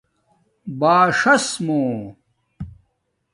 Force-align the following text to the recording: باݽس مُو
باݽس 0.79 1.45
مُو 1.65 1.79